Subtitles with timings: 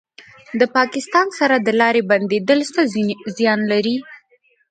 [0.59, 2.81] د پاکستان سره د لارې بندیدل څه
[3.37, 3.95] زیان لري؟